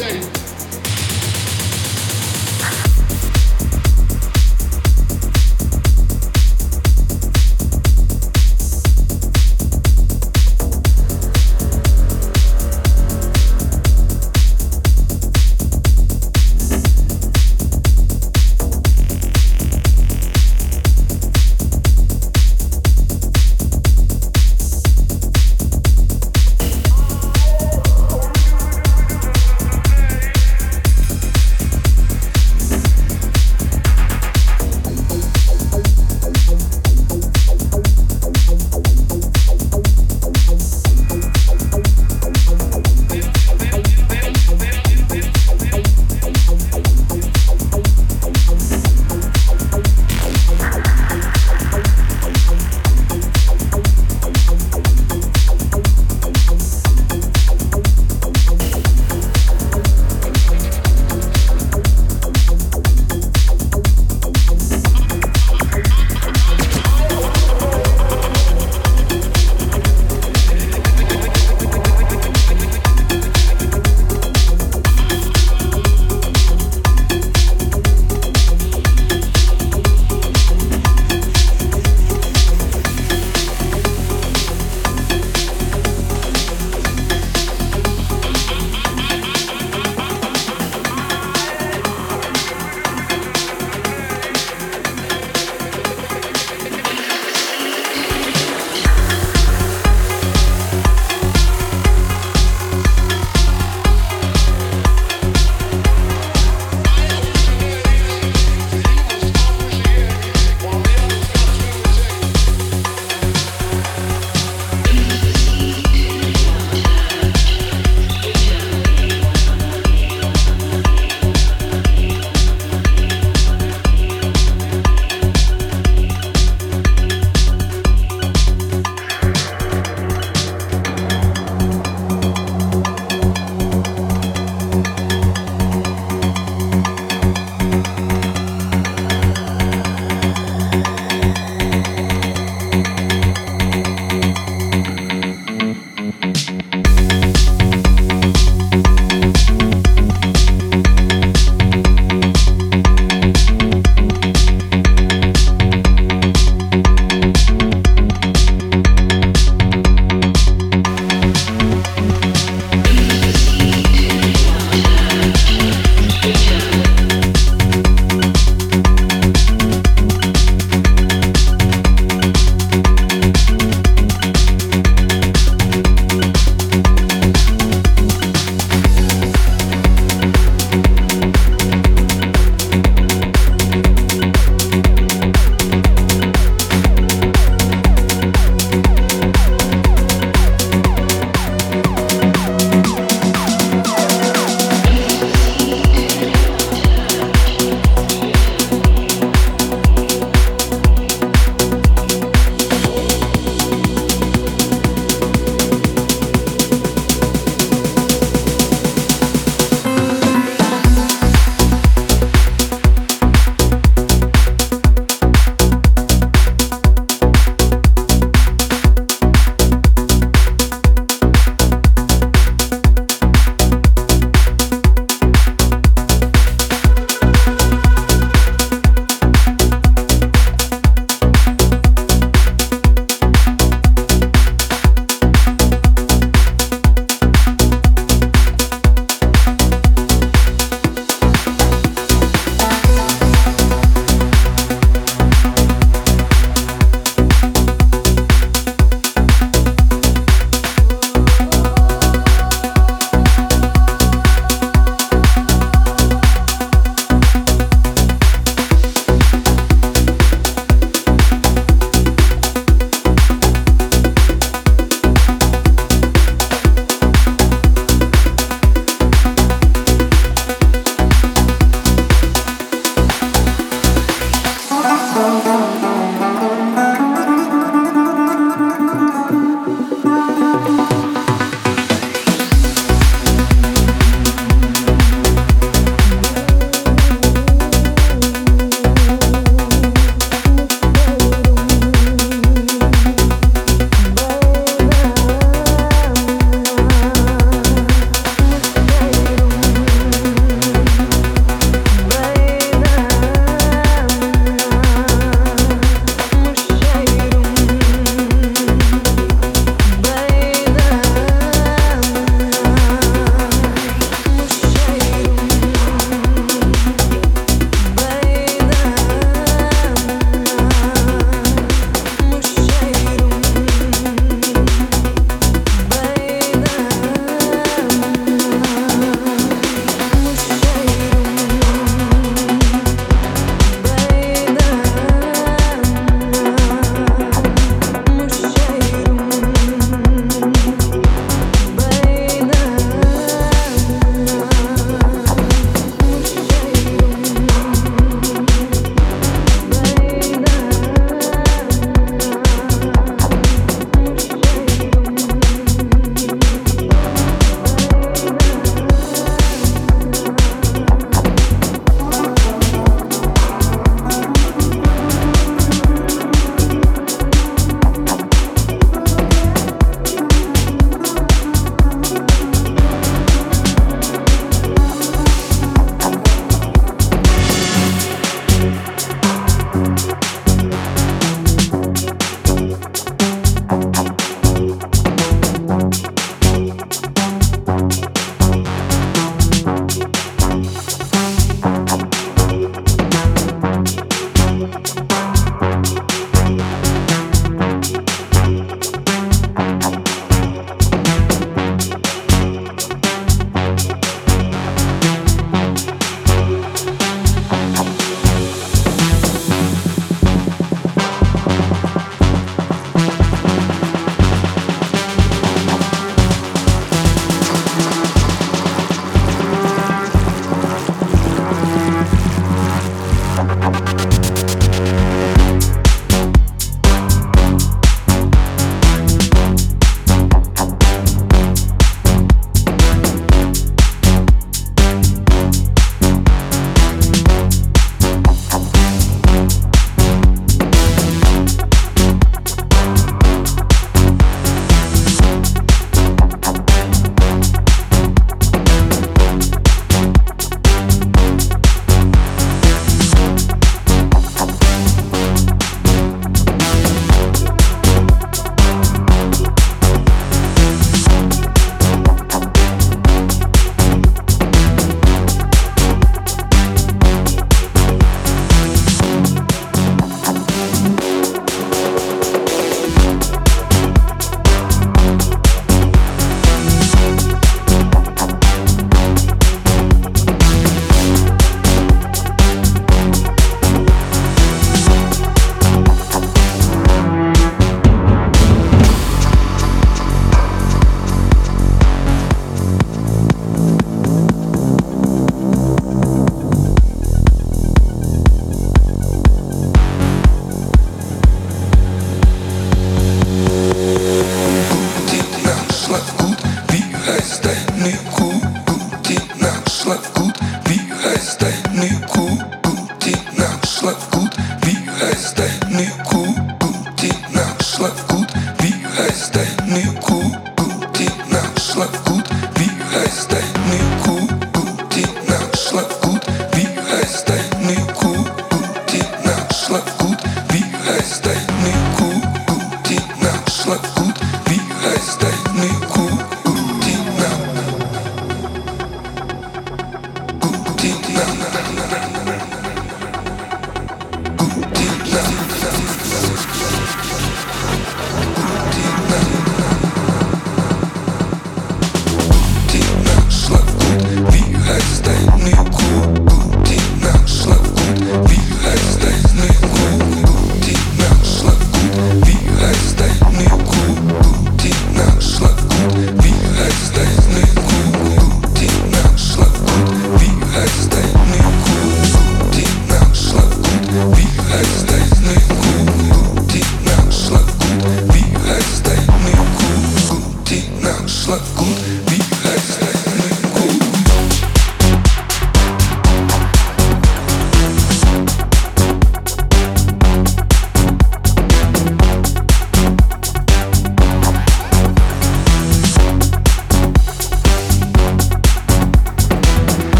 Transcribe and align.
change. 0.00 0.37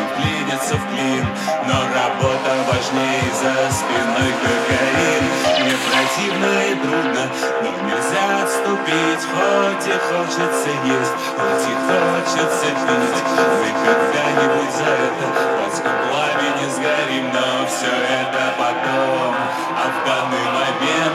Птицам 0.00 0.08
вклиниться 0.08 0.74
в 0.76 0.84
клин. 0.90 1.26
Но 1.66 1.74
работа 1.94 2.50
важнее 2.68 3.30
за 3.34 3.72
спиной 3.72 4.32
кокаин. 4.42 5.24
Мне 5.60 5.76
противно 5.76 6.50
и 6.64 6.74
трудно, 6.74 7.24
но 7.62 7.70
нельзя 7.86 8.42
отступить. 8.42 9.24
Хоть 9.30 9.86
и 9.86 9.96
хочется 10.08 10.70
есть, 10.84 11.14
хоть 11.36 11.66
и 11.68 11.74
хочется 11.86 12.66
пить. 12.86 13.22
Мы 13.60 13.68
когда-нибудь 13.84 14.72
за 14.74 14.90
это 15.06 15.26
адском 15.66 15.92
пламени 16.08 16.70
сгорим 16.70 17.30
Но 17.32 17.66
все 17.66 17.92
это 18.20 18.54
потом, 18.58 19.34
а 19.34 19.84
в 19.90 20.06
данный 20.06 20.46
момент 20.56 21.09